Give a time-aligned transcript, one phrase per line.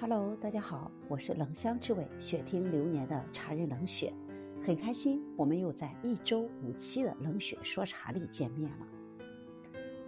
[0.00, 4.14] Hello，大家好，我是冷香之味雪听流年的茶人冷雪，
[4.64, 8.86] 很开心我们又在一周五期的冷雪说茶里见面了。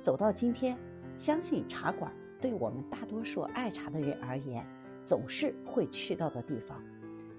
[0.00, 0.78] 走到今天，
[1.16, 4.64] 相信茶馆对我们大多数爱茶的人而言，
[5.02, 6.80] 总是会去到的地方。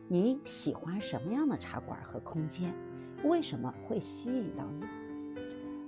[0.09, 2.73] 你喜欢什么样的茶馆和空间？
[3.23, 4.85] 为什么会吸引到你？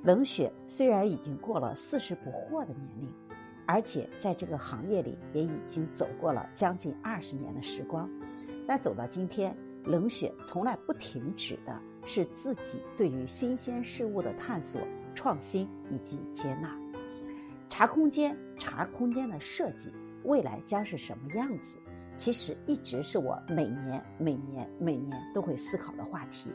[0.04, 3.14] 冷雪虽然已经过了四十不惑的年龄。
[3.66, 8.10] 而且在这个行业里也已经走过了将近二十年的时光，
[8.68, 9.56] 但走到今天，
[9.86, 14.82] 冷血从来不停止的是自己对于新鲜事物的探索、
[15.16, 16.78] 创新以及接纳。
[17.70, 19.92] 茶空间、茶空间的设计
[20.24, 21.80] 未来将是什么样子？
[22.16, 26.52] 其实一直是我每年、每年、每年都会思考的话题，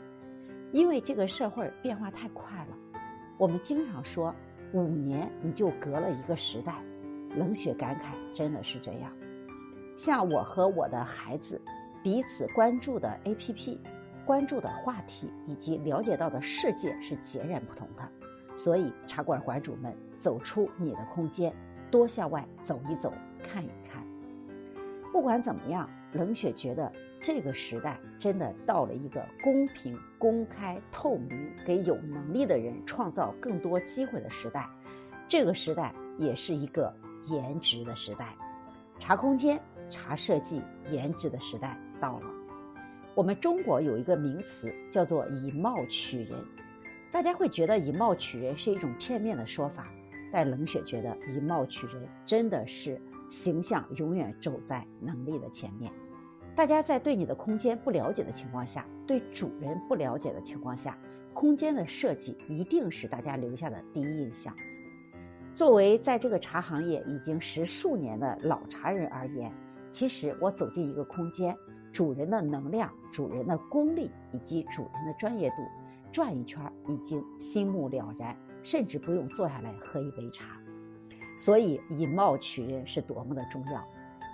[0.71, 2.77] 因为这个社会变化太快了。
[3.37, 4.33] 我们经常说，
[4.71, 6.81] 五年你就隔了一个时代。
[7.35, 9.11] 冷血感慨，真的是这样。
[9.95, 11.61] 像我和我的孩子
[12.01, 13.77] 彼此关注的 APP、
[14.25, 18.09] 关注的话题以及了解到的世界是截然不同的。
[18.55, 21.53] 所以，茶馆馆主们，走出你的空间，
[21.91, 23.13] 多向外走一走，
[23.43, 24.03] 看一看。
[25.11, 26.91] 不管怎么样，冷血觉得
[27.21, 34.67] 这个时代真的到了一个公平、公开、透明，给有能力的人创造更多机会的时代。
[35.27, 36.93] 这个时代也是一个。
[37.29, 38.35] 颜值的时代，
[38.99, 42.27] 查空间、查设计、颜值的时代到了。
[43.15, 46.43] 我们中国有一个名词叫做“以貌取人”，
[47.11, 49.87] 大家会觉得“以貌取人”是一种片面的说法，
[50.31, 55.91] 但冷血觉得“以貌取人”真的是形象永远走在能力的前面。
[56.55, 60.97] 大家在对你的空间不了解的情况下，对主人不了解的情况下，
[61.33, 64.55] 空间的设计一定是大家留下的第一印象。
[65.55, 69.51] 作为在这个茶行业已经十数年的老茶人而言，
[69.91, 71.55] 其实我走进一个空间，
[71.91, 75.55] 主人的能量、主人的功力以及主人的专业度，
[76.13, 80.45] 转一圈已经心目了然，甚至不用坐下来喝一杯茶。
[81.37, 83.83] 所以以貌取人是多么的重要。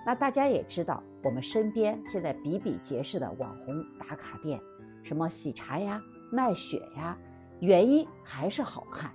[0.06, 4.60] 那大家也知道，我们身边现在比比皆是的网红打卡店，
[5.02, 6.00] 什么喜茶呀、
[6.32, 7.18] 奈雪呀，
[7.62, 9.12] 原因还是好看。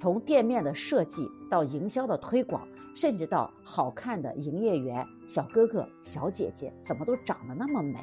[0.00, 8.02] 从店面的设计到营销的推广，甚至到好看的营业员小哥哥、小姐姐，怎么都长得那么美？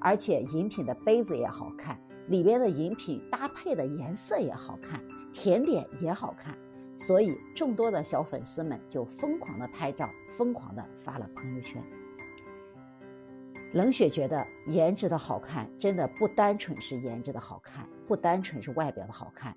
[0.00, 6.56] 而且饮品的杯子也好看，里边的饮品搭配的颜色也好看，甜点也好看，
[6.96, 11.82] 所以众多的小粉丝们就疯狂的拍照，疯狂的发了朋友圈。
[13.72, 19.52] 冷雪觉得颜值的好看，真的不单纯是颜值的好看，不单纯是外表的好看。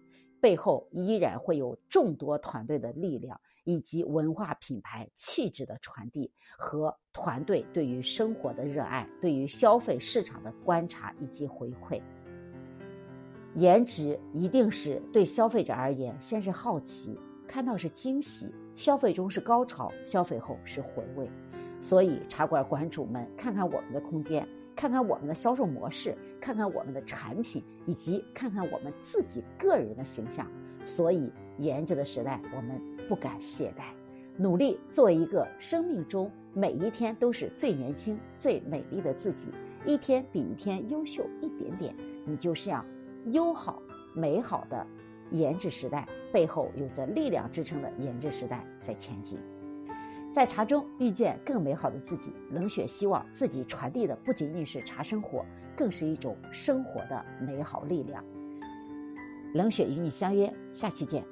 [0.46, 12.00] 背后依然会有众多团队的力量，以及文化品牌气质的传递和团队对于生活的热爱，对于消费市场的观察以及回馈。
[13.56, 21.28] 颜值一定是对消费者而言，先是好奇，看到是惊喜，消费中是高潮，消费后是回味。
[21.82, 24.48] 所以茶馆馆主们，看看我们的空间。
[24.76, 30.46] 看看我们的销售模式，看看我们的产品，以及看看我们自己个人的形象。
[30.84, 33.86] 所以，颜值的时代，我们不敢懈怠，
[34.38, 39.50] 努力做一个生命中每一天都是最年轻、最美丽的自己，
[39.86, 41.96] 一天比一天优秀一点点。
[42.26, 42.86] 你就是要
[43.32, 43.82] 优好、
[44.14, 44.86] 美好的
[45.32, 49.40] 颜值时代，背后有着力量支撑的颜值时代在前进。
[50.36, 55.46] 在茶中遇见更美好的自己，冷雪希望自己传递的不仅仅是茶生活，
[55.78, 58.22] 更是一种生活的美好力量。
[59.54, 61.24] 冷雪与你相约，下期见。